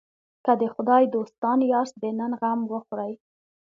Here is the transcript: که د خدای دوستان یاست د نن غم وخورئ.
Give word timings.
که 0.45 0.51
د 0.61 0.63
خدای 0.73 1.03
دوستان 1.15 1.59
یاست 1.73 1.95
د 2.01 2.03
نن 2.19 2.31
غم 2.41 2.59
وخورئ. 2.71 3.13